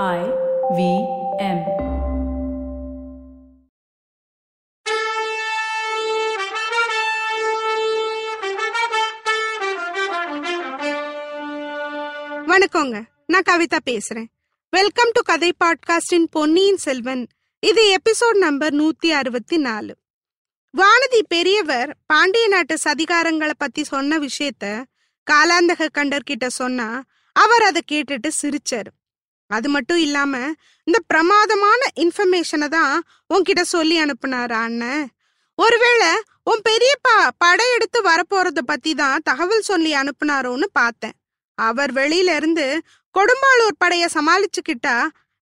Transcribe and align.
I 0.00 0.20
V 0.76 0.82
M. 1.38 1.58
வணக்கங்க. 12.48 13.04
நான் 13.26 13.42
கவிதா 13.50 13.78
பேசுறேன். 13.84 14.26
வெல்கம் 14.70 15.10
டு 15.12 15.20
கதை 15.22 15.52
பாட்காஸ்டின் 15.64 16.24
பொன்னியின் 16.30 16.76
செல்வன். 16.76 17.26
இது 17.60 17.96
எபிசோட் 17.96 18.38
நம்பர் 18.38 18.74
நூத்தி 18.74 19.10
அறுபத்தி 19.10 19.56
நாலு. 19.56 19.96
வானதி 20.78 21.22
பெரியவர் 21.28 21.96
பாண்டிய 22.06 22.48
நாட்டு 22.48 22.78
சதிகாரங்களை 22.84 23.52
பத்தி 23.58 23.84
சொன்ன 23.84 24.18
விஷயத்த 24.18 24.82
காலாந்தக 25.30 25.88
கண்டர்கிட்ட 25.98 26.46
சொன்னா 26.46 27.02
அவர் 27.32 27.62
அதை 27.62 27.82
கேட்டுட்டு 27.92 28.30
சிரிச்சாரு. 28.42 28.92
அது 29.56 29.68
மட்டும் 29.68 30.00
இல்லாம 30.06 30.34
இந்த 30.86 30.98
பிரமாதமான 31.06 31.80
இன்ஃபர்மேஷனை 32.04 32.68
தான் 32.68 32.94
உன்கிட்ட 33.34 33.62
சொல்லி 33.74 33.96
அனுப்புனாரா 34.04 34.60
அண்ணன் 34.68 35.04
ஒருவேளை 35.58 36.10
உன் 36.50 36.62
பெரியப்பா 36.68 37.16
படையெடுத்து 37.38 37.98
வரப்போறத 38.10 38.60
பத்தி 38.70 38.92
தான் 38.94 39.22
தகவல் 39.24 39.68
சொல்லி 39.70 39.90
அனுப்புனாரோன்னு 39.94 40.66
பார்த்தேன். 40.72 41.16
அவர் 41.58 41.92
வெளியில 41.92 42.30
இருந்து 42.40 42.66
கொடும்பாளூர் 43.14 43.80
படைய 43.84 44.04
சமாளிச்சுக்கிட்டா 44.16 44.96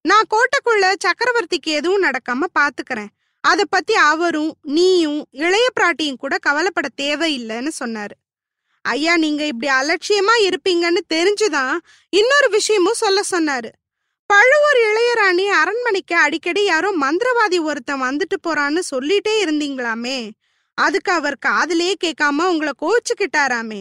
நான் 0.04 0.30
கோட்டைக்குள்ள 0.34 0.84
சக்கரவர்த்திக்கு 1.04 1.70
எதுவும் 1.78 2.04
நடக்காம 2.06 2.48
பாத்துக்கிறேன். 2.58 3.10
அத 3.44 3.60
பத்தி 3.64 3.94
அவரும் 4.12 4.52
நீயும் 4.76 5.20
இளைய 5.44 5.66
பிராட்டியும் 5.76 6.20
கூட 6.22 6.34
கவலைப்பட 6.46 6.88
தேவையில்லைன்னு 7.02 7.72
சொன்னாரு. 7.82 8.16
ஐயா 8.84 9.14
நீங்க 9.24 9.42
இப்படி 9.52 9.68
அலட்சியமா 9.80 10.34
இருப்பீங்கன்னு 10.48 11.02
தெரிஞ்சுதான் 11.14 11.74
இன்னொரு 12.12 12.48
விஷயமும் 12.56 13.00
சொல்ல 13.02 13.20
சொன்னாரு. 13.34 13.70
பழுவூர் 14.30 14.78
இளையராணி 14.88 15.44
அரண்மனைக்கு 15.60 16.14
அடிக்கடி 16.16 16.62
யாரோ 16.64 16.90
மந்திரவாதி 17.00 17.58
ஒருத்தன் 17.68 18.02
வந்துட்டு 18.02 18.36
போறான்னு 18.46 18.80
சொல்லிட்டே 18.90 19.32
இருந்தீங்களாமே. 19.44 20.18
அதுக்கு 20.74 21.12
அவர் 21.12 21.36
காதலே 21.46 21.88
கேட்காம 22.04 22.46
உங்களை 22.52 22.72
கோச்சுக்கிட்டாராமே 22.82 23.80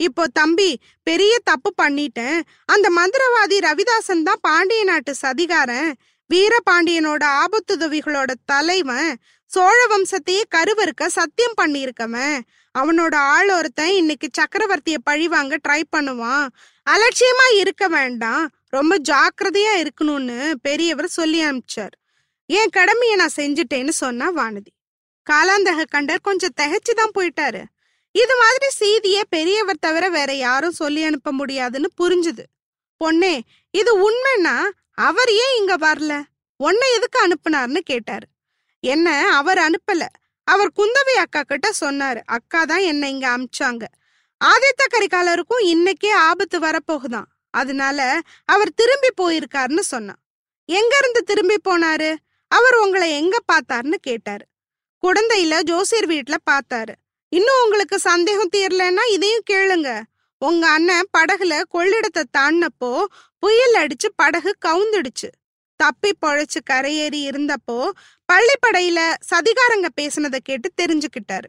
இப்போ 0.00 0.24
தம்பி 0.32 0.68
பெரிய 1.02 1.38
தப்பு 1.44 1.70
பண்ணிட்டேன். 1.82 2.38
அந்த 2.64 2.86
மந்திரவாதி 2.98 3.56
ரவிதாசன் 3.66 4.22
தான் 4.22 4.42
பாண்டிய 4.42 4.82
நாட்டு 4.84 5.14
சதிகாரன். 5.22 5.90
வீரபாண்டியனோட 6.30 7.24
ஆபத்துதவிகளோட 7.42 8.30
தலைவன். 8.44 9.10
சோழ 9.50 9.78
வம்சத்தையே 9.92 10.44
கருவறுக்க 10.56 11.06
சத்தியம் 11.18 11.58
பண்ணியிருக்கவன். 11.62 12.36
அவனோட 12.74 13.14
ஆள் 13.34 13.50
ஒருத்தன் 13.50 13.94
இன்னைக்கு 14.00 14.30
சக்கரவர்த்திய 14.38 14.98
பழிவாங்க 15.04 15.58
ட்ரை 15.68 15.82
பண்ணுவான். 15.96 16.46
அலட்சியமா 16.86 17.48
இருக்க 17.62 17.88
வேண்டாம். 17.88 18.44
ரொம்ப 18.68 18.98
ஜாக்கிரதையா 19.08 19.86
இருக்கணும்னு 19.86 20.54
பெரியவர் 20.62 21.08
சொல்லி 21.08 21.44
அனுப்பிச்சார். 21.44 21.96
என் 22.46 22.68
கடமையை 22.70 23.16
நான் 23.16 23.36
செஞ்சுட்டேன்னு 23.36 23.88
சொன்னா 23.88 24.32
வானதி? 24.32 24.72
காலாந்தக 25.30 25.84
கண்டர் 25.94 26.16
கொஞ்சம் 26.22 26.52
திகைச்சுதான் 26.60 27.16
போயிட்டாரு. 27.18 27.64
இது 28.12 28.34
மாதிரி 28.36 28.66
செய்திய 28.78 29.20
பெரியவர் 29.28 29.78
தவிர 29.78 30.08
வேற 30.08 30.34
யாரும் 30.34 30.72
சொல்லி 30.72 31.02
அனுப்ப 31.02 31.32
முடியாதுன்னு 31.32 31.88
புரிஞ்சுது. 32.02 32.44
பொண்ணே 33.04 33.40
இது 33.70 34.10
உண்மைன்னா 34.10 34.70
அவர் 34.94 35.32
ஏன் 35.32 35.58
இங்க 35.58 35.76
வரல? 35.78 36.22
உன்னை 36.56 36.94
எதுக்கு 36.94 37.26
அனுப்புனார்னு 37.26 37.78
கேட்டாரு. 37.78 38.26
என்ன 38.80 39.36
அவர் 39.36 39.58
அனுப்பல. 39.58 40.06
அவர் 40.44 40.72
குந்தவை 40.76 41.12
அக்கா 41.16 41.42
கிட்ட 41.42 41.70
சொன்னாரு. 41.80 42.22
அக்கா 42.24 42.64
தான் 42.64 42.80
என்ன 42.80 43.08
இங்க 43.08 43.38
அமிச்சாங்க. 43.38 43.84
ஆதித்த 44.44 44.82
கரிகாலருக்கும் 44.92 45.64
இன்னைக்கே 45.64 46.10
ஆபத்து 46.10 46.58
வரப்போகுதான். 46.58 47.24
அதனால 47.50 48.20
அவர் 48.44 48.70
திரும்பி 48.74 49.10
போயிருக்காருன்னு 49.20 49.78
சொன்னான். 49.78 50.20
எங்க 50.64 50.96
இருந்து 50.98 51.22
திரும்பி 51.22 51.56
போனாரு? 51.68 52.16
அவர் 52.48 52.74
உங்களை 52.74 53.12
எங்க 53.12 53.36
பார்த்தாருன்னு 53.52 53.98
கேட்டாரு. 54.00 54.44
குழந்தையில 55.02 55.62
ஜோசியர் 55.62 56.06
வீட்டுல 56.06 56.36
பார்த்தாரு. 56.50 56.94
இன்னும் 57.28 57.62
உங்களுக்கு 57.64 57.98
சந்தேகம் 57.98 58.54
தீரலன்னா 58.56 59.04
இதையும் 59.10 59.48
கேளுங்க. 59.50 60.02
உங்க 60.38 60.68
அண்ணன் 60.68 61.08
படகுல 61.18 61.62
கொள்ளிடத்தை 61.74 62.22
தாண்டினப்போ 62.38 63.04
புயல் 63.38 63.74
அடிச்சு 63.74 64.08
படகு 64.16 64.56
கவுந்துடுச்சு. 64.64 65.28
தப்பி 65.76 66.10
பொழைச்சு 66.26 66.60
கரையேறி 66.70 67.20
இருந்தப்போ 67.28 67.90
பள்ளிப்படையில 68.32 69.14
சதிகாரங்க 69.30 69.88
பேசுனதை 70.00 70.38
கேட்டு 70.42 70.72
தெரிஞ்சுக்கிட்டாரு. 70.82 71.48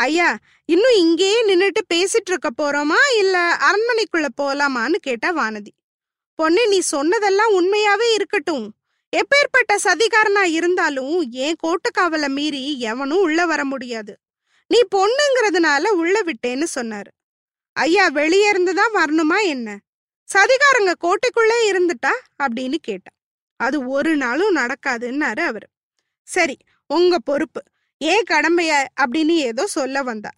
ஐயா 0.00 0.38
இன்னும் 0.64 0.96
இங்கேயே 0.96 1.44
நின்னுட்டு 1.44 1.82
பேசிட்டு 1.94 2.28
இருக்க 2.28 2.50
போறோமா? 2.62 3.00
இல்ல 3.18 3.58
அரண்மனைக்குள்ள 3.60 4.26
போலாமான்னு 4.40 4.94
கேட்டா 4.94 5.36
வானதி. 5.36 5.72
பொண்ணு 6.34 6.68
நீ 6.68 6.80
சொன்னதெல்லாம் 6.80 7.52
உண்மையாவே 7.52 8.12
இருக்கட்டும். 8.14 8.74
எப்பேற்பட்ட 9.16 9.76
சதிகாரனா 9.84 10.42
இருந்தாலும் 10.42 11.32
ஏன் 11.32 11.56
கோட்டுக்காவலை 11.66 12.28
மீறி 12.28 12.80
எவனும் 12.80 13.18
உள்ள 13.18 13.46
வர 13.46 13.64
முடியாது? 13.64 14.18
நீ 14.66 14.80
பொண்ணுங்கிறதுனால 14.96 15.86
உள்ள 15.86 16.22
விட்டேன்னு 16.22 16.66
சொன்னாரு. 16.74 17.12
ஐயா 17.72 18.08
வெளியே 18.08 18.48
இருந்துதான் 18.48 18.92
வரணுமா 18.92 19.42
என்ன? 19.42 19.78
சதிகாரங்க 20.28 20.92
கோட்டைக்குள்ளே 21.00 21.58
இருந்துட்டா? 21.70 22.12
அப்படின்னு 22.42 22.74
கேட்டா. 22.74 23.10
அது 23.56 23.86
ஒரு 23.86 24.16
நாளும் 24.16 24.56
நடக்காதுன்னாரு 24.56 25.40
அவரு. 25.40 25.68
சரி 26.22 26.56
உங்க 26.86 27.18
பொறுப்பு. 27.18 27.62
ஏன் 28.00 28.24
கடமைய? 28.30 28.72
அப்படின்னு 29.00 29.34
ஏதோ 29.36 29.66
சொல்ல 29.66 30.02
வந்தா. 30.02 30.30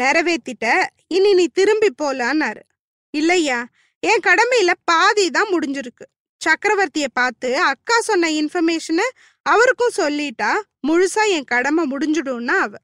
நிறைவேத்திட்ட 0.00 0.66
இனி 1.06 1.34
நீ 1.34 1.48
திரும்பி 1.48 1.94
போலான்னாரு. 2.02 2.62
இல்லையா? 3.10 3.66
என் 4.00 4.22
கடமையில 4.22 4.70
பாதி 4.84 5.30
தான் 5.30 5.52
முடிஞ்சிருக்கு. 5.52 6.04
சக்கரவர்த்திய 6.40 7.06
பார்த்து 7.12 7.60
அக்கா 7.60 8.00
சொன்ன 8.00 8.30
இன்ஃபர்மேஷனை 8.30 9.06
அவருக்கும் 9.42 9.96
சொல்லிட்டா 9.96 10.50
முழுசா 10.88 11.28
என் 11.28 11.44
கடமை 11.44 11.84
முடிஞ்சிடும்னா 11.90 12.56
அவ. 12.58 12.74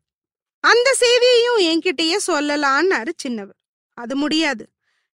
அந்த 0.64 0.94
செய்தியையும் 0.94 1.60
என்கிட்டயே 1.70 2.16
சொல்லலான்னாரு 2.26 3.12
சின்னவர். 3.22 3.58
அது 3.94 4.16
முடியாது. 4.16 4.64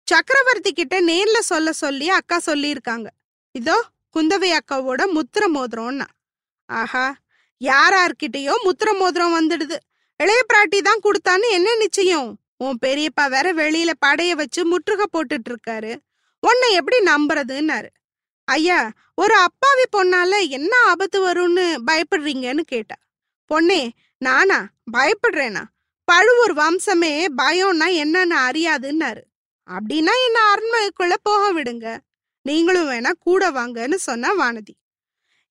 சக்கரவர்த்தி 0.09 0.73
கிட்ட 0.73 1.01
நேர்ல 1.01 1.39
சொல்ல 1.39 1.73
சொல்லி 1.73 2.09
அக்கா 2.09 2.41
சொல்லியிருக்காங்க. 2.47 3.07
இதோ 3.55 3.77
குந்தவை 4.15 4.59
அக்காவோட 4.59 5.03
முத்திர 5.15 5.45
மோதிரம்னா. 5.55 6.07
ஆஹா! 6.69 7.07
யாரார்கிட்டயோ 7.71 8.55
முத்திர 8.65 8.91
மோதிரம் 8.99 9.37
வந்துடுது. 9.37 9.77
இளைய 10.21 10.41
பிராட்டி 10.53 10.79
தான் 10.81 11.05
கொடுத்தான்னு 11.05 11.49
என்ன 11.51 11.77
நிச்சயம்? 11.77 12.29
உன் 12.57 12.79
பெரியப்பா 12.87 13.25
வேற 13.29 13.47
வெளியில 13.55 13.91
படைய 14.07 14.31
வச்சு 14.31 14.67
முற்றுகை 14.67 15.07
போட்டுட்டு 15.13 15.51
இருக்காரு 15.51 15.93
உன்னை 16.43 16.69
எப்படி 16.73 16.99
நம்புறதுன்னாரு. 17.05 17.91
ஐயா 18.49 18.91
ஒரு 19.15 19.35
அப்பாவி 19.35 19.85
பொண்ணால 19.97 20.49
என்ன 20.49 20.73
ஆபத்து 20.87 21.19
வரும்னு 21.27 21.67
பயப்படுறீங்கன்னு 21.87 22.61
கேட்டா. 22.61 22.97
பொண்ணே 23.51 23.83
நானா? 24.19 24.59
பயப்படுறேனா? 24.93 25.63
பழுவூர் 26.09 26.55
வம்சமே 26.55 27.13
பயம்னா 27.43 27.87
என்னன்னு 28.03 28.37
அறியாதுன்னாரு. 28.49 29.23
அப்படின்னா 29.69 30.15
என்ன 30.27 30.39
அரண்மனைக்குள்ள 30.51 31.15
போக 31.23 31.43
விடுங்க. 31.53 31.87
நீங்களும் 32.47 32.89
வேணா 32.91 33.11
கூட 33.19 33.51
வாங்கன்னு 33.51 33.95
சொன்னா 33.95 34.31
வானதி. 34.41 34.75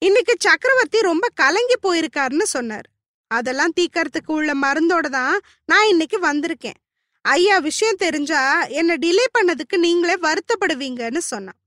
இன்னைக்கு 0.06 0.34
சக்கரவர்த்தி 0.46 1.00
ரொம்ப 1.02 1.26
கலங்கி 1.42 1.76
போயிருக்காருன்னு 1.84 2.46
சொன்னார். 2.54 2.88
அதெல்லாம் 3.32 3.74
தீக்கறதுக்கு 3.80 4.32
உள்ள 4.38 4.52
மருந்தோட 4.54 5.08
தான் 5.10 5.36
நான் 5.66 5.88
இன்னைக்கு 5.88 6.18
வந்திருக்கேன். 6.20 6.78
ஐயா 7.22 7.58
விஷயம் 7.68 7.96
தெரிஞ்சா 7.96 8.42
என்ன 8.80 8.98
டிலே 9.04 9.26
பண்ணதுக்கு 9.38 9.78
நீங்களே 9.78 10.16
வருத்தப்படுவீங்கன்னு 10.28 11.22
சொன்னான். 11.32 11.60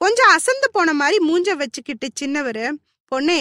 கொஞ்சம் 0.00 0.32
அசந்து 0.36 0.68
போன 0.70 0.92
மாதிரி 0.92 1.18
மூஞ்ச 1.28 1.56
வச்சுக்கிட்டு 1.56 2.08
சின்னவரு 2.20 2.66
பொண்ணே 3.12 3.40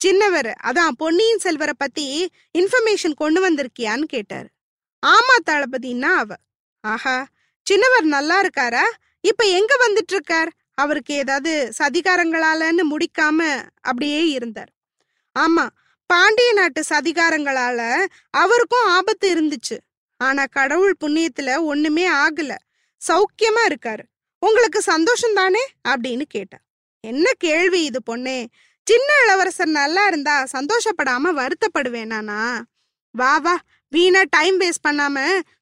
சின்னவர் 0.00 0.50
அதான் 0.68 0.92
பொன்னியின் 0.96 1.44
செல்வரை 1.46 1.74
பத்தி 1.78 2.06
இன்ஃபர்மேஷன் 2.58 3.18
கொண்டு 3.22 3.40
வந்திருக்கியான்னு 3.46 4.06
கேட்டாரு. 4.14 4.48
ஆமா 5.06 5.36
தளபதினா 5.50 6.12
அவ. 6.22 6.30
ஆஹா 6.84 7.16
சின்னவர் 7.66 8.06
நல்லா 8.16 8.36
இருக்காரா? 8.42 8.86
இப்ப 9.20 9.44
எங்க 9.58 9.72
வந்துட்டு 9.84 10.14
இருக்கார்? 10.16 10.50
அவருக்கு 10.78 11.12
ஏதாவது 11.14 11.52
சதிகாரங்களாலன்னு 11.78 12.84
முடிக்காம 12.92 13.40
அப்படியே 13.80 14.20
இருந்தார். 14.28 14.70
ஆமா 15.36 15.64
பாண்டிய 16.10 16.50
நாட்டு 16.52 16.80
சதிகாரங்களால 16.90 17.80
அவருக்கும் 18.34 18.86
ஆபத்து 18.88 19.26
இருந்துச்சு. 19.34 19.76
ஆனா 20.20 20.44
கடவுள் 20.50 20.94
புண்ணியத்துல 21.00 21.50
ஒண்ணுமே 21.62 22.04
ஆகல. 22.24 22.52
சௌக்கியமா 23.02 23.62
இருக்காரு. 23.68 24.04
உங்களுக்கு 24.42 24.80
சந்தோஷம் 24.82 25.34
தானே? 25.34 25.62
அப்படின்னு 25.88 26.24
கேட்டா 26.28 26.58
என்ன 27.04 27.26
கேள்வி 27.38 27.80
இது 27.84 28.00
பொண்ணே? 28.10 28.38
சின்ன 28.86 29.08
இளவரசர் 29.24 29.76
நல்லா 29.80 30.06
இருந்தா 30.06 30.34
சந்தோஷப்படாம 30.56 31.32
வருத்தப்படுவேனானா? 31.40 32.40
வா 33.14 33.34
வா 33.38 33.54
வீணா 33.92 34.22
டைம் 34.30 34.56
வேஸ்ட் 34.60 34.84
பண்ணாம 34.88 35.18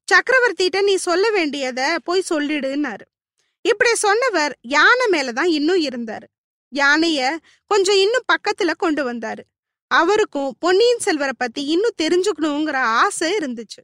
சக்கரவர்த்திட்ட 0.08 0.78
நீ 0.82 0.94
சொல்ல 1.08 1.26
வேண்டியத 1.30 1.80
போய் 2.04 2.28
சொல்லிடுன்னாரு. 2.30 3.06
இப்படி 3.66 3.94
சொன்னவர் 3.94 4.52
யானை 4.60 5.06
மேலதான் 5.10 5.50
இன்னும் 5.58 5.80
இருந்தாரு. 5.80 6.26
யானைய 6.74 7.36
கொஞ்சம் 7.66 7.96
இன்னும் 7.96 8.28
பக்கத்துல 8.32 8.72
கொண்டு 8.76 9.02
வந்தாரு. 9.12 9.42
அவருக்கும் 9.90 10.56
பொன்னியின் 10.58 10.98
செல்வரை 10.98 11.32
பத்தி 11.36 11.62
இன்னும் 11.64 11.98
தெரிஞ்சுக்கணுங்கிற 12.02 12.76
ஆசை 12.76 13.28
இருந்துச்சு. 13.36 13.82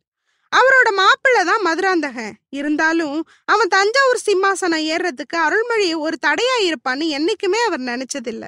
அவரோட 0.53 0.89
மாப்பிள்ளை 0.95 1.45
தான் 1.45 1.61
மதுராந்தகன். 1.61 2.35
இருந்தாலும் 2.49 3.29
அவன் 3.45 3.69
தஞ்சாவூர் 3.69 4.27
சிம்மாசனம் 4.27 4.87
ஏறுறதுக்கு 4.93 5.37
அருள்மொழி 5.37 5.95
ஒரு 5.95 6.17
தடையா 6.27 6.57
இருப்பான்னு 6.63 7.07
என்னைக்குமே 7.17 7.61
அவர் 7.67 7.81
நினைச்சதில்ல. 7.81 8.47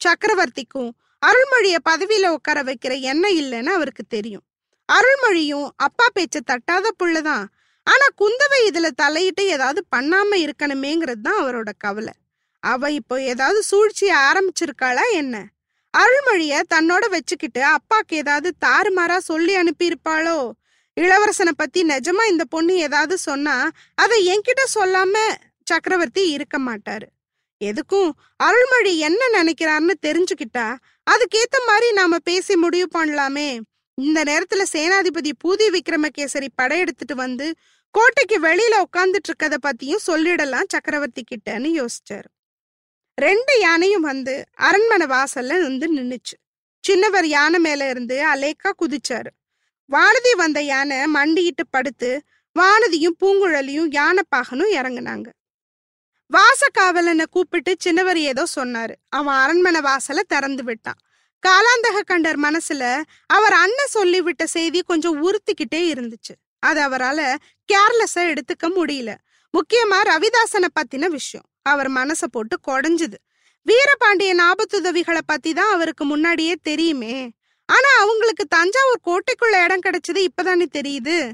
சக்கரவர்த்திக்கும் 0.00 0.90
அருள்மொழிய 1.26 1.76
பதவியில 1.90 2.28
உட்கார 2.28 2.62
வைக்கிற 2.62 2.94
எண்ணம் 3.00 3.36
இல்லைன்னு 3.40 3.74
அவருக்கு 3.78 4.04
தெரியும். 4.08 4.44
அருள்மொழியும் 4.92 5.68
அப்பா 5.76 6.06
பேச்ச 6.14 6.40
தட்டாத 6.44 6.90
புள்ளதான் 6.98 7.44
ஆனா 7.86 8.06
குந்தவை 8.20 8.58
இதுல 8.68 8.88
தலையிட்டு 8.96 9.42
ஏதாவது 9.46 9.80
பண்ணாம 9.96 10.38
இருக்கணுமேங்கிறது 10.44 11.22
தான் 11.22 11.40
அவரோட 11.42 11.70
கவலை. 11.78 12.14
அவ 12.62 12.90
இப்போ 12.90 13.16
ஏதாவது 13.22 13.60
சூழ்ச்சிய 13.70 14.12
ஆரம்பிச்சிருக்காளா 14.28 15.04
என்ன? 15.12 15.36
அருள்மொழிய 15.94 16.54
தன்னோட 16.74 17.04
வச்சுக்கிட்டு 17.08 17.62
அப்பாக்கு 17.66 18.14
ஏதாவது 18.14 18.48
தாறுமாறா 18.66 19.16
சொல்லி 19.16 19.52
அனுப்பியிருப்பாளோ? 19.56 20.38
இளவரசனை 20.96 21.52
பத்தி 21.56 21.80
நிஜமா 21.82 22.24
இந்த 22.26 22.44
பொண்ணு 22.44 22.74
ஏதாவது 22.76 23.18
சொன்னா 23.18 23.56
அதை 23.94 24.18
என்கிட்ட 24.32 24.62
சொல்லாம 24.74 25.14
சக்கரவர்த்தி 25.62 26.22
இருக்க 26.30 26.58
மாட்டாரு. 26.58 27.06
எதுக்கும்? 27.60 28.10
அருள்மொழி 28.36 28.92
என்ன 28.98 29.42
நினைக்கிறாருன்னு 29.42 29.94
தெரிஞ்சுக்கிட்டா 30.06 30.66
அதுக்கேத்த 31.06 31.56
மாதிரி 31.66 31.88
நாம 31.92 32.18
பேசி 32.18 32.54
முடிவு 32.56 32.88
பண்ணலாமே. 32.98 33.48
இந்த 33.98 34.20
நேரத்துல 34.24 34.62
சேனாதிபதி 34.72 35.30
பூதி 35.44 35.66
விக்ரமகேசரி 35.70 36.48
படையெடுத்துட்டு 36.62 37.14
வந்து 37.14 37.46
கோட்டைக்கு 37.96 38.40
வெளியில 38.40 38.74
உட்காந்துட்டு 38.82 39.28
இருக்கத 39.28 39.56
பத்தியும் 39.66 40.04
சொல்லிடலாம் 40.06 40.68
சக்கரவர்த்தி 40.68 41.24
கிட்டன்னு 41.30 41.68
யோசிச்சாரு. 41.80 42.28
ரெண்டு 43.14 43.60
யானையும் 43.60 44.00
வந்து 44.00 44.44
அரண்மனை 44.54 45.06
வாசல்ல 45.06 45.62
வந்து 45.62 45.86
நின்னுச்சு. 45.96 46.36
சின்னவர் 46.88 47.24
யானை 47.24 47.60
மேல 47.60 47.88
இருந்து 47.88 48.16
அலேக்கா 48.34 48.70
குதிச்சாரு. 48.82 49.30
வானதி 49.92 50.36
வந்த 50.36 50.62
யானை 50.62 51.06
மண்டியிட்டு 51.06 51.66
படுத்து 51.70 52.22
வானதியும் 52.60 53.16
பூங்குழலியும் 53.20 53.88
யானை 53.90 54.22
பாகனும் 54.36 54.72
இறங்குனாங்க. 54.72 55.26
வாசக்காவலனை 56.30 57.24
கூப்பிட்டு 57.30 57.76
சின்னவர் 57.84 58.16
ஏதோ 58.16 58.44
சொன்னாரு. 58.54 58.94
அவன் 59.08 59.34
அரண்மனை 59.34 59.80
வாசலை 59.80 60.22
திறந்து 60.28 60.64
விட்டான். 60.64 61.00
காலாந்தக 61.46 62.00
கண்டர் 62.06 62.38
மனசுல 62.46 63.02
அவர் 63.26 63.52
அண்ணன் 63.52 63.94
சொல்லிவிட்ட 63.94 64.44
செய்தி 64.44 64.82
கொஞ்சம் 64.82 65.18
உறுத்திக்கிட்டே 65.24 65.82
இருந்துச்சு. 65.94 66.34
அது 66.58 66.80
அவரால 66.80 67.36
கேர்லெஸ்ஸா 67.72 68.32
எடுத்துக்க 68.32 68.66
முடியல. 68.66 69.14
முக்கியமா 69.54 69.98
ரவிதாசனை 70.02 70.68
பத்தின 70.80 71.06
விஷயம். 71.06 71.46
அவர் 71.62 71.90
மனச 71.90 72.24
போட்டு 72.30 72.56
குடஞ்சுது. 72.68 73.18
வீரபாண்டியன் 73.62 74.40
ஆபத்துதவிகளை 74.40 75.18
பத்தி 75.26 75.52
தான் 75.52 75.70
அவருக்கு 75.70 76.04
முன்னாடியே 76.04 76.54
தெரியுமே. 76.62 77.30
ஆனா 77.66 77.88
அவங்களுக்கு 77.98 78.44
தஞ்சாவூர் 78.44 79.06
கோட்டைக்குள்ள 79.06 79.64
இடம் 79.64 79.84
கிடைச்சது 79.86 80.26
இப்பதானே 80.26 80.66
தெரியுது. 80.78 81.30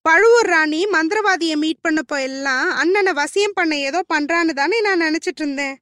பழுவூர் 0.00 0.46
ராணி 0.46 0.86
மந்திரவாதிய 0.86 1.56
மீட் 1.56 1.84
பண்ணப்போ 1.88 2.20
எல்லாம் 2.20 2.70
அண்ணனை 2.70 3.12
வசியம் 3.12 3.54
பண்ண 3.54 3.78
ஏதோ 3.78 4.02
பண்றான்னு 4.14 4.52
தானே 4.52 4.80
நான் 4.80 5.00
நினைச்சிட்டு 5.00 5.42
இருந்தேன். 5.42 5.76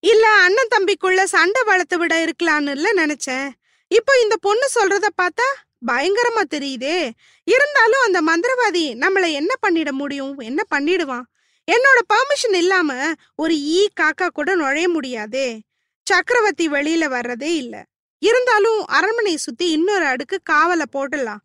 இல்ல 0.00 0.28
அண்ணன் 0.28 0.72
தம்பிக்குள்ள 0.76 1.24
சண்டை 1.24 1.62
வளர்த்து 1.62 1.98
விட 1.98 2.24
இருக்கலான்னு 2.24 2.70
இல்ல 2.70 3.06
நினைச்சேன். 3.06 3.48
இப்போ 3.88 4.12
இந்த 4.22 4.36
பொண்ணு 4.36 4.68
சொல்றத 4.74 5.06
பார்த்தா 5.22 5.48
பயங்கரமா 5.86 6.42
தெரியுதே. 6.50 7.10
இருந்தாலும் 7.44 8.04
அந்த 8.06 8.20
மந்திரவாதி 8.20 8.94
நம்மள 8.94 9.32
என்ன 9.32 9.54
பண்ணிட 9.66 9.90
முடியும்? 9.90 10.38
என்ன 10.38 10.62
பண்ணிடுவான்? 10.74 11.22
என்னோட 11.72 12.00
பர்மிஷன் 12.14 12.54
இல்லாம 12.54 13.12
ஒரு 13.34 13.54
ஈ 13.54 13.88
காக்கா 14.00 14.26
கூட 14.26 14.54
நுழைய 14.54 14.88
முடியாதே. 14.88 15.60
சக்கரவர்த்தி 16.04 16.68
வெளியில 16.68 17.06
வர்றதே 17.06 17.54
இல்ல. 17.54 17.84
இருந்தாலும் 18.18 18.86
அரண்மனை 18.86 19.36
சுத்தி 19.36 19.70
இன்னொரு 19.70 20.04
அடுக்கு 20.04 20.40
காவலை 20.50 20.82
போடலாம். 20.90 21.40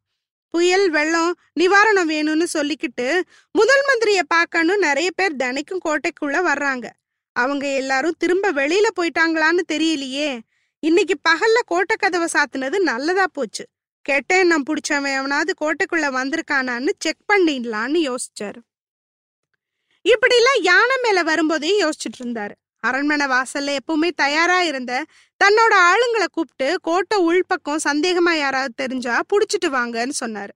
புயல் 0.49 0.89
வெள்ளம் 0.89 1.39
நிவாரணம் 1.59 2.09
வேணும்னு 2.09 2.45
சொல்லிக்கிட்டு 2.53 3.21
முதல் 3.51 3.83
மந்திரிய 3.87 4.19
பார்க்கணும் 4.27 4.77
நிறைய 4.77 5.11
பேர் 5.11 5.35
தினைக்கும் 5.35 5.79
கோட்டைக்குள்ள 5.85 6.37
வர்றாங்க. 6.45 6.89
அவங்க 7.33 7.73
எல்லாரும் 7.73 8.15
திரும்ப 8.17 8.53
வெளியில 8.53 8.87
போயிட்டாங்களான்னு 8.95 9.59
தெரியலையே. 9.71 10.39
இன்னைக்கு 10.79 11.15
பகல்ல 11.29 11.59
கோட்டை 11.65 11.95
கதவை 11.99 12.27
சாத்துனது 12.33 12.79
நல்லதா 12.79 13.25
போச்சு. 13.31 13.67
கெட்டேன் 14.09 14.49
நான் 14.51 14.65
பிடிச்சவன் 14.69 15.15
எவனாவது 15.19 15.53
கோட்டைக்குள்ள 15.61 16.07
வந்திருக்கானான்னு 16.17 16.91
செக் 16.99 17.23
பண்ணிடலான்னு 17.31 17.99
யோசிச்சாரு. 18.09 18.59
இப்படிலாம் 20.05 20.59
யானை 20.61 20.95
மேல 21.03 21.23
வரும்போதே 21.23 21.71
யோசிச்சுட்டு 21.83 22.19
இருந்தாரு. 22.19 22.55
அரண்மனை 22.79 23.25
வாசல்ல 23.27 23.77
எப்பவுமே 23.77 24.09
தயாரா 24.15 24.61
இருந்த 24.61 25.05
தன்னோட 25.43 25.73
ஆளுங்களை 25.89 26.27
கூப்பிட்டு 26.31 26.79
கோட்டை 26.81 27.17
உள்பக்கம் 27.27 27.83
சந்தேகமா 27.83 28.33
யாராவது 28.37 28.73
தெரிஞ்சா 28.75 29.15
புடிச்சிட்டு 29.31 29.69
வாங்கன்னு 29.77 30.15
சொன்னாரு. 30.25 30.53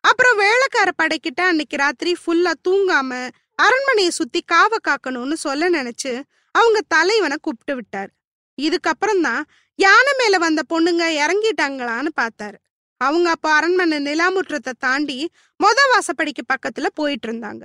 அப்புறம் 0.00 0.36
வேலைக்கார 0.36 0.90
படைக்கிட்ட 1.02 1.40
அன்னைக்கு 1.40 1.76
ராத்திரி 1.76 2.16
ஃபுல்லா 2.22 2.52
தூங்காம 2.68 3.28
அரண்மனையை 3.54 4.10
சுத்தி 4.10 4.40
காவ 4.52 4.76
காக்கணும்னு 4.88 5.32
சொல்ல 5.32 5.70
நினைச்சு 5.70 6.12
அவங்க 6.52 6.80
தலைவனை 6.88 7.36
கூப்பிட்டு 7.40 7.74
விட்டாரு. 7.78 8.12
இதுக்கப்புறம் 8.58 9.20
தான் 9.20 9.44
யானை 9.74 10.12
மேல 10.18 10.38
வந்த 10.38 10.62
பொண்ணுங்க 10.72 11.04
இறங்கிட்டாங்களான்னு 11.22 12.10
பார்த்தாரு. 12.20 12.58
அவங்க 13.06 13.28
அப்ப 13.30 13.46
அரண்மனை 13.52 13.98
நிலாமுற்றத்தை 13.98 14.72
தாண்டி 14.78 15.18
மொத 15.64 15.80
வாசப்படிக்கு 15.92 16.42
பக்கத்துல 16.52 16.86
போயிட்டு 16.94 17.28
இருந்தாங்க. 17.32 17.64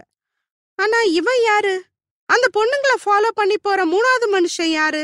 ஆனா 0.80 1.00
இவன் 1.12 1.42
யாரு? 1.44 1.76
அந்த 2.30 2.46
பொண்ணுங்களை 2.58 2.98
ஃபாலோ 3.06 3.30
பண்ணி 3.34 3.58
போற 3.58 3.80
மூணாவது 3.86 4.28
மனுஷன் 4.32 4.74
யாரு? 4.80 5.04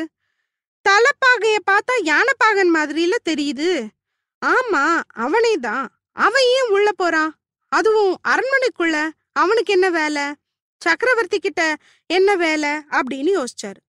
தலைப்பாகைய 0.86 1.58
பார்த்தா 1.72 1.96
யானைப்பாகன் 2.04 2.72
மாதிரில 2.74 3.16
தெரியுது. 3.30 3.70
ஆமா 4.46 4.84
அவனே 5.24 5.54
தான் 5.58 5.86
அவன் 6.16 6.46
ஏன் 6.58 6.70
உள்ள 6.70 6.90
போறான்? 6.92 7.32
அதுவும் 7.72 8.14
அரண்மனைக்குள்ள 8.28 8.98
அவனுக்கு 9.34 9.72
என்ன 9.74 9.88
வேலை? 9.90 10.26
சக்கரவர்த்தி 10.82 11.38
கிட்ட 11.40 11.62
என்ன 12.10 12.30
வேலை? 12.36 12.72
அப்படின்னு 12.92 13.32
யோசிச்சாரு. 13.40 13.82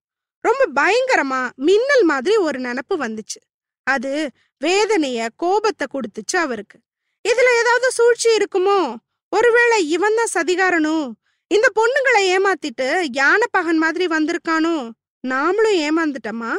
ரொம்ப 0.46 0.62
பயங்கரமா 0.78 1.40
மின்னல் 1.56 2.04
மாதிரி 2.04 2.36
ஒரு 2.36 2.58
நினப்பு 2.60 2.94
வந்துச்சு. 2.96 3.40
அது 3.86 4.12
வேதனைய 4.60 5.28
கோபத்தை 5.36 5.86
கொடுத்துச்சு 5.86 6.36
அவருக்கு. 6.36 6.78
இதுல 7.24 7.48
ஏதாவது 7.60 7.90
சூழ்ச்சி 7.90 8.28
இருக்குமோ? 8.36 8.96
ஒருவேளை 9.28 9.88
இவன் 9.88 10.14
தான் 10.14 10.34
சதிகாரனும் 10.34 11.12
இந்த 11.50 11.66
பொண்ணுங்களை 11.74 12.22
ஏமாத்திட்டு 12.36 13.04
யானை 13.12 13.46
பகன் 13.50 13.78
மாதிரி 13.78 14.06
வந்திருக்கானோ? 14.06 14.90
நாமளும் 15.24 15.78
ஏமாந்துட்டோமா? 15.86 16.52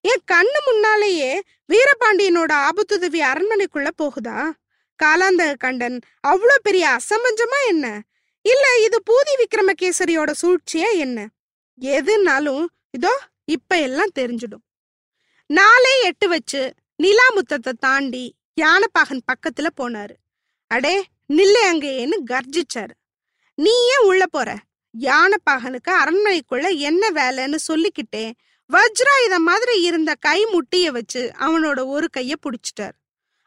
என் 0.00 0.26
கண்ணு 0.32 0.58
முன்னாலேயே 0.66 1.42
வீரபாண்டியனோட 1.72 2.52
ஆபத்துதவி 2.68 3.20
அரண்மனைக்குள்ள 3.20 3.88
போகுதா? 4.02 4.38
காலாந்தக 5.00 5.52
கண்டன் 5.56 5.98
அவ்வளோ 6.28 6.56
பெரிய 6.62 6.98
அசம்பஞ்சமா 6.98 7.58
என்ன? 7.68 7.86
இல்ல 8.44 8.66
இது 8.84 8.98
பூதி 9.10 9.34
விக்ரமகேசரியோட 9.42 10.30
சூழ்ச்சியா 10.42 10.90
என்ன? 10.96 11.28
எதுனாலும் 11.80 12.66
இதோ 12.90 13.12
இப்ப 13.44 13.78
எல்லாம் 13.80 14.16
தெரிஞ்சிடும். 14.18 14.64
நாளே 15.46 16.02
எட்டு 16.02 16.28
வச்சு 16.28 16.74
நிலாமுத்தத்தை 17.02 17.72
தாண்டி 17.80 18.34
யானப்பாகன் 18.60 19.20
பக்கத்துல 19.26 19.68
போனாரு. 19.80 20.14
அடே 20.66 21.04
நில்லை 21.26 21.62
அங்கேன்னு 21.72 22.16
கர்ஜிச்சாரு. 22.26 22.90
நீ 23.54 23.70
ஏன் 23.70 24.06
உள்ள 24.06 24.26
போற? 24.26 24.56
யானப்பாகனுக்கு 24.98 25.90
அரண்மனைக்குள்ள 25.90 26.78
என்ன 26.78 27.10
வேலைன்னு 27.10 27.54
சொல்லிக்கிட்டே 27.54 28.32
வஜ்ராயுதம் 28.72 29.44
மாதிரி 29.44 29.80
இருந்த 29.80 30.14
கை 30.14 30.46
முட்டிய 30.46 30.86
வச்சு 30.86 31.32
அவனோட 31.38 31.86
ஒரு 31.86 32.08
கைய 32.16 32.32
புடிச்சிட்டார். 32.42 32.96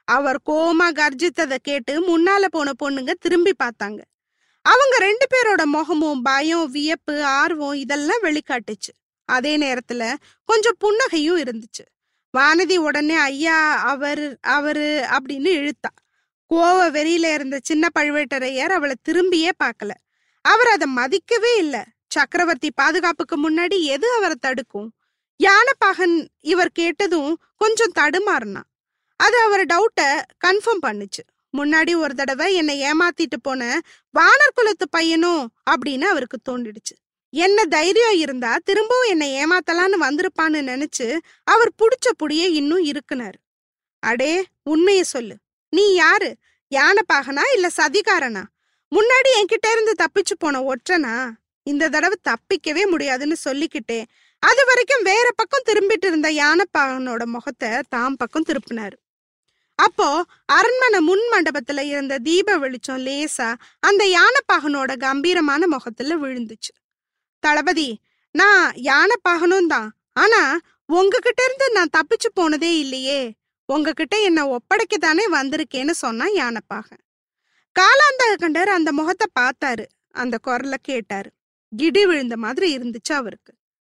அவர் 0.03 0.41
கோமா 0.45 0.89
கர்ஜித்ததை 0.91 1.57
கேட்டு 1.57 1.93
முன்னால 2.01 2.45
போன 2.45 2.71
பொண்ணுங்க 2.83 3.11
திரும்பி 3.11 3.51
பார்த்தாங்க. 3.63 4.01
அவங்க 4.61 4.97
ரெண்டு 4.97 5.27
பேரோட 5.33 5.63
முகமும் 5.63 6.21
பயம் 6.21 6.71
வியப்பு 6.71 7.23
ஆர்வம் 7.23 7.73
இதெல்லாம் 7.73 8.21
வெளிக்காட்டுச்சு. 8.21 8.93
அதே 9.25 9.57
நேரத்துல 9.57 10.13
கொஞ்சம் 10.45 10.77
புன்னகையும் 10.81 11.41
இருந்துச்சு. 11.41 11.85
வானதி 12.37 12.77
உடனே 12.77 13.15
ஐயா 13.15 13.57
அவர் 13.75 14.37
அவரு 14.41 15.05
அப்படின்னு 15.09 15.51
இழுத்தா. 15.59 15.91
கோவ 16.49 16.77
வெறியில 16.95 17.33
இருந்த 17.33 17.59
சின்ன 17.63 17.87
பழுவேட்டரையர் 17.99 18.73
அவளை 18.77 18.95
திரும்பியே 19.09 19.51
பார்க்கல. 19.63 19.91
அவர் 20.41 20.67
அதை 20.67 20.87
மதிக்கவே 20.95 21.57
இல்லை. 21.57 21.79
சக்கரவர்த்தி 22.07 22.71
பாதுகாப்புக்கு 22.71 23.35
முன்னாடி 23.43 23.81
எது 23.81 24.07
அவரை 24.15 24.35
தடுக்கும்? 24.39 24.89
யானைப்பாகன் 25.39 26.27
இவர் 26.39 26.71
கேட்டதும் 26.73 27.37
கொஞ்சம் 27.55 27.95
தடுமாறினா. 27.99 28.61
அது 29.15 29.37
அவர் 29.39 29.65
டவுட்டை 29.65 30.21
கன்ஃபார்ம் 30.47 30.83
பண்ணுச்சு. 30.85 31.23
முன்னாடி 31.57 31.95
ஒரு 31.95 32.13
தடவை 32.15 32.55
என்னை 32.55 32.81
ஏமாத்திட்டு 32.81 33.37
போன 33.41 33.79
வானர் 34.19 34.53
குலத்து 34.53 34.89
பையனும் 34.89 35.53
அப்படின்னு 35.71 36.01
அவருக்கு 36.01 36.37
தோண்டிடுச்சு 36.49 36.95
என்ன 37.35 37.65
தைரியம் 37.65 38.15
இருந்தா 38.15 38.57
திரும்பவும் 38.63 39.09
என்னை 39.09 39.45
ஏமாத்தலான்னு 39.45 39.97
வந்திருப்பான்னு 40.01 40.59
நினைச்சு 40.71 41.17
அவர் 41.43 41.71
புடிச்ச 41.75 42.11
புடியே 42.19 42.47
இன்னும் 42.51 42.85
இருக்குனாரு. 42.85 43.39
அடே 43.99 44.45
உண்மைய 44.69 45.01
சொல்லு. 45.01 45.35
நீ 45.69 45.93
யாரு? 45.93 46.35
யானைப்பாகனா 46.75 47.41
இல்ல 47.53 47.67
சதிகாரனா? 47.77 48.43
முன்னாடி 48.91 49.29
என்கிட்ட 49.39 49.71
இருந்து 49.71 49.93
தப்பிச்சு 50.03 50.35
போன 50.37 50.59
ஒற்றனா? 50.59 51.29
இந்த 51.63 51.89
தடவை 51.89 52.17
தப்பிக்கவே 52.23 52.89
முடியாதுன்னு 52.89 53.35
சொல்லிக்கிட்டே 53.35 54.05
அது 54.39 54.65
வரைக்கும் 54.65 55.01
வேற 55.01 55.29
பக்கம் 55.35 55.65
திரும்பிட்டு 55.65 56.05
இருந்த 56.05 56.29
யானைப்பாகனோட 56.31 57.25
முகத்தை 57.25 57.69
தாம் 57.89 58.15
பக்கம் 58.15 58.45
திருப்பினாரு. 58.47 58.97
அப்போ 59.75 60.25
அரண்மனை 60.45 60.99
முன் 60.99 61.23
மண்டபத்துல 61.31 61.81
இருந்த 61.81 62.17
தீப 62.17 62.57
வெளிச்சம் 62.57 63.05
லேசா 63.05 63.55
அந்த 63.79 64.03
யானைப்பாகனோட 64.17 64.97
கம்பீரமான 64.97 65.67
முகத்துல 65.67 66.15
விழுந்துச்சு. 66.15 66.73
தளபதி 67.45 67.89
நான் 68.35 68.65
யானை 68.87 69.15
பாகனும் 69.29 69.71
தான். 69.73 69.89
ஆனா 70.13 70.41
உங்ககிட்ட 70.89 71.41
இருந்து 71.43 71.65
நான் 71.71 71.95
தப்பிச்சு 71.97 72.29
போனதே 72.33 72.71
இல்லையே. 72.79 73.21
உங்ககிட்ட 73.69 74.15
என்ன 74.21 74.39
ஒப்படைக்க 74.47 74.95
தானே 74.97 75.25
வந்திருக்கேன்னு 75.29 75.93
சொன்னா 76.03 76.25
யானைப்பாகன் 76.41 77.03
காலாந்தக 77.75 78.33
கண்டர் 78.41 78.69
அந்த 78.77 78.89
முகத்தை 78.91 79.27
பார்த்தாரு. 79.39 79.85
அந்த 80.13 80.35
குரலை 80.37 80.79
கேட்டாரு. 80.81 81.29
கிடி 81.73 82.01
விழுந்த 82.09 82.35
மாதிரி 82.37 82.67
இருந்துச்சு 82.77 83.13
அவருக்கு. 83.13 83.53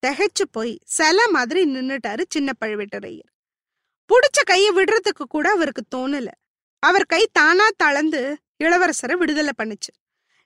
திகைச்சு 0.04 0.46
போய் 0.52 0.74
சில 0.98 1.28
மாதிரி 1.28 1.62
நின்னுட்டாரு 1.74 2.24
சின்ன 2.30 2.50
பழுவேட்டரையர். 2.62 3.30
புடிச்ச 4.10 4.40
கைய 4.50 4.68
விடுறதுக்கு 4.78 5.26
கூட 5.30 5.46
அவருக்கு 5.50 5.84
தோணல. 5.96 6.30
அவர் 6.84 7.06
கை 7.06 7.22
தானா 7.32 7.68
தளர்ந்து 7.78 8.22
இளவரசரை 8.64 9.16
விடுதலை 9.18 9.54
பண்ணுச்சு. 9.58 9.92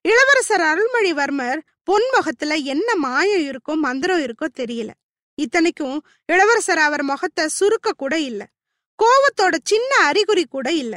இளவரசர் 0.05 0.65
அருள்மொழிவர்மர் 0.71 1.61
பொன்முகத்துல 1.87 2.63
என்ன 2.63 2.95
மாயம் 2.95 3.43
இருக்கோ 3.49 3.73
மந்திரம் 3.75 4.19
இருக்கோ 4.19 4.47
தெரியல. 4.55 4.91
இத்தனைக்கும் 5.37 6.05
இளவரசர் 6.25 6.77
அவர் 6.77 7.03
முகத்தை 7.03 7.47
சுருக்க 7.47 7.91
கூட 7.91 8.19
இல்ல. 8.19 8.41
கோவத்தோட 8.99 9.55
சின்ன 9.63 9.91
அறிகுறி 10.05 10.45
கூட 10.45 10.71
இல்ல. 10.71 10.95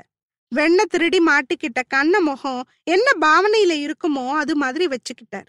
வெண்ண 0.53 0.85
திருடி 0.85 1.21
மாட்டிக்கிட்ட 1.21 1.81
கண்ண 1.89 2.21
முகம் 2.21 2.69
என்ன 2.85 3.09
பாவனையில 3.21 3.73
இருக்குமோ 3.87 4.31
அது 4.31 4.57
மாதிரி 4.57 4.87
வச்சுக்கிட்டார். 4.87 5.49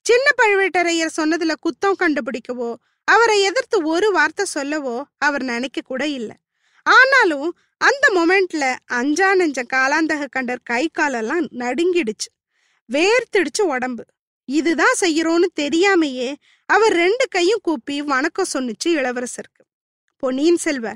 சின்ன 0.00 0.26
பழுவேட்டரையர் 0.42 1.16
சொன்னதுல 1.16 1.52
குத்தம் 1.60 2.00
கண்டுபிடிக்கவோ 2.00 2.70
அவரை 3.04 3.42
எதிர்த்து 3.42 3.82
ஒரு 3.84 4.10
வார்த்தை 4.10 4.44
சொல்லவோ 4.54 4.96
அவர் 5.18 5.42
நினைக்க 5.42 5.80
கூட 5.80 6.06
இல்ல. 6.06 6.30
ஆனாலும் 6.86 7.48
அந்த 7.80 8.04
மொமெண்ட்ல 8.14 8.64
அஞ்சா 8.84 9.34
நெஞ்ச 9.34 9.62
காலாந்தக 9.72 10.26
கண்டர் 10.36 10.62
கை 10.64 10.88
காலெல்லாம் 10.92 11.46
நடுங்கிடுச்சு. 11.58 12.28
வேர்த்திடுச்சு 12.88 13.62
உடம்பு. 13.66 14.04
இதுதான் 14.58 14.94
செய்யறோன்னு 15.00 15.48
தெரியாமையே 15.60 16.34
அவர் 16.68 16.92
ரெண்டு 16.92 17.28
கையும் 17.28 17.62
கூப்பி 17.62 18.02
வணக்கம் 18.02 18.50
சொன்னுச்சு 18.52 18.88
இளவரசருக்கு. 18.88 19.62
பொன்னியின் 20.16 20.56
செல்வ 20.56 20.86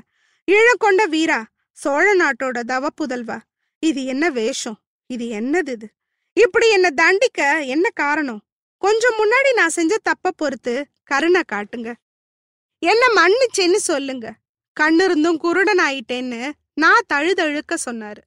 இழக்கொண்ட 0.47 1.05
வீரா 1.05 1.39
சோழ 1.71 2.05
நாட்டோட 2.15 2.59
தவ 2.59 2.87
புதல்வா 2.99 3.37
இது 3.83 4.01
என்ன 4.05 4.29
வேஷம்? 4.29 4.77
இது 5.09 5.25
என்னது 5.39 5.71
இது? 5.71 5.87
இப்படி 6.33 6.67
என்ன 6.69 6.89
தண்டிக்க 6.91 7.63
என்ன 7.65 7.89
காரணம்? 7.89 8.41
கொஞ்சம் 8.81 9.17
முன்னாடி 9.17 9.53
நான் 9.55 9.75
செஞ்ச 9.77 9.97
தப்ப 10.03 10.31
பொறுத்து 10.31 10.75
கருணை 11.03 11.41
காட்டுங்க. 11.51 11.93
என்ன 12.81 13.03
மன்னிச்சேன்னு 13.15 13.79
சொல்லுங்க. 13.91 14.27
கண்ணு 14.79 15.03
இருந்தும் 15.03 15.37
குருடன் 15.37 15.79
ஆயிட்டேன்னு 15.79 16.51
நான் 16.73 17.09
தழுதழுக்க 17.13 17.75
சொன்னாரு. 17.85 18.21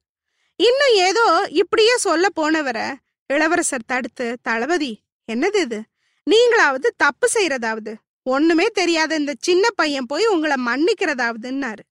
இன்னும் 0.55 0.95
ஏதோ 1.07 1.47
இப்படியே 1.51 1.95
சொல்ல 1.97 2.27
போனவரை 2.41 2.87
இளவரசர் 3.29 3.89
தடுத்து 3.91 4.37
தளபதி 4.41 4.91
என்னது 5.33 5.55
இது? 5.55 5.83
நீங்களாவது 6.31 6.87
தப்பு 6.97 7.29
செய்யறதாவது? 7.33 7.93
ஒண்ணுமே 8.23 8.65
தெரியாத 8.65 9.15
இந்த 9.15 9.33
சின்ன 9.39 9.69
பையன் 9.69 10.05
போய் 10.05 10.25
உங்களை 10.25 10.55
மன்னிக்கிறதாவதுன்னாரு. 10.65 11.83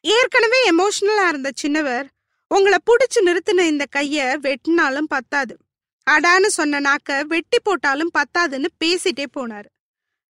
ஏற்கனவே 0.00 0.70
எமோஷனலா 0.70 1.28
இருந்த 1.28 1.50
சின்னவர் 1.62 2.06
உங்களை 2.48 2.78
புடிச்சு 2.86 3.24
நிறுத்தின 3.24 3.60
இந்த 3.60 3.84
கைய 3.96 4.36
வெட்டினாலும் 4.38 5.08
பத்தாது. 5.08 5.56
அடான்னு 6.10 6.46
சொன்ன 6.46 6.80
நாக்க 6.80 7.24
வெட்டி 7.24 7.58
போட்டாலும் 7.60 8.10
பத்தாதுன்னு 8.18 8.66
பேசிட்டே 8.84 9.26
போனாரு. 9.36 9.70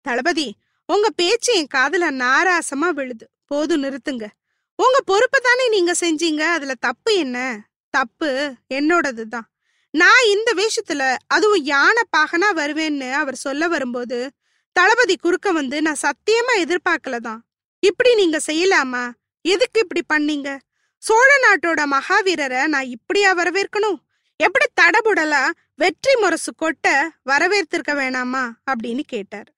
தளபதி 0.01 0.55
உங்க 0.85 1.09
பேச்சு 1.09 1.53
என் 1.53 1.71
காதுல 1.75 2.05
நாராசமா 2.11 2.89
விழுது. 2.89 3.29
போதும் 3.45 3.83
நிறுத்துங்க. 3.83 4.27
உங்க 4.75 5.01
பொறுப்பை 5.05 5.39
தானே 5.43 5.69
நீங்க 5.69 5.93
செஞ்சீங்க? 5.99 6.51
அதுல 6.51 6.73
தப்பு 6.79 7.15
என்ன? 7.15 7.67
தப்பு 7.89 8.55
என்னோடது 8.73 9.23
தான் 9.27 9.49
நான் 9.91 10.25
இந்த 10.25 10.53
வேஷத்துல 10.53 11.15
அதுவும் 11.27 11.63
யானை 11.63 12.03
பாகனா 12.17 12.48
வருவேன்னு 12.55 13.12
அவர் 13.12 13.36
சொல்ல 13.36 13.67
வரும்போது 13.67 14.31
தளபதி 14.72 15.15
குறுக்க 15.15 15.51
வந்து 15.51 15.81
நான் 15.81 15.96
சத்தியமா 16.01 16.53
எதிர்பார்க்கல 16.58 17.17
தான் 17.17 17.46
இப்படி 17.79 18.15
நீங்க 18.15 18.39
செய்யலாமா? 18.48 19.12
எதுக்கு 19.41 19.79
இப்படி 19.79 20.01
பண்ணீங்க? 20.13 20.60
சோழ 20.98 21.36
நாட்டோட 21.38 21.84
மகாவீரரை 21.86 22.67
நான் 22.67 22.84
இப்படியா 22.84 23.38
வரவேற்கணும்? 23.38 23.96
எப்படி 24.36 24.65
தடபுடலா 24.81 25.50
வெற்றி 25.75 26.15
முரசு 26.15 26.53
கொட்ட 26.62 27.08
வரவேற்றிருக்க 27.29 27.93
வேணாமா? 27.93 28.51
அப்படின்னு 28.72 29.00
கேட்டார். 29.00 29.53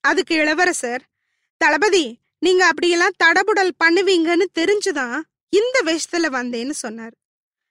அதுக்கு 0.00 0.34
இளவரசர் 0.34 1.02
தளபதி 1.56 2.18
நீங்க 2.38 2.66
அப்படியெல்லாம் 2.66 3.16
தடபுடல் 3.24 3.70
பண்ணுவீங்கன்னு 3.84 4.44
தெரிஞ்சுதான் 4.58 5.20
இந்த 5.48 5.82
வேஷத்துல 5.84 6.28
வந்தேன்னு 6.30 6.70
சொன்னார். 6.70 7.14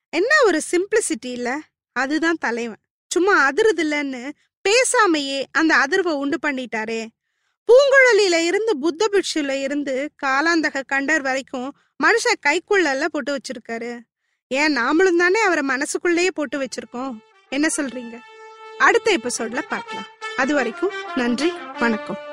என்ன 0.09 0.35
ஒரு 0.43 0.61
சிம்பிளிசிட்டி 0.71 1.25
இல்லை? 1.25 1.61
அதுதான் 1.93 2.37
தலைவன். 2.37 2.79
சும்மா 3.07 3.49
அதிருதில்லன்னு 3.49 4.31
பேசாமையே 4.69 5.43
அந்த 5.51 5.75
அதிர்வை 5.75 6.11
உண்டு 6.11 6.37
பண்ணிட்டாரே. 6.47 7.07
பூங்குழலியில 7.67 8.45
இருந்து 8.45 8.77
புத்த 8.77 9.09
பிட்சுல 9.11 9.61
இருந்து 9.61 10.11
காலாந்தக 10.25 10.81
கண்டர் 10.93 11.21
வரைக்கும் 11.21 11.77
மனுஷன் 12.03 12.47
கைக்குள்ள 12.47 13.05
போட்டு 13.05 13.37
வச்சிருக்காரு. 13.37 13.99
ஏன் 14.47 14.77
நாமளும் 14.77 15.17
தானே 15.17 15.39
அவரை 15.39 15.63
மனசுக்குள்ளேயே 15.63 16.31
போட்டு 16.31 16.59
வச்சிருக்கோம்? 16.59 17.17
என்ன 17.49 17.67
சொல்றீங்க? 17.77 18.19
அடுத்த 18.77 19.17
எபிசோட்ல 19.17 19.61
பார்க்கலாம். 19.69 20.05
அது 20.37 20.53
வரைக்கும் 20.53 20.91
நன்றி 21.15 21.53
வணக்கம். 21.79 22.31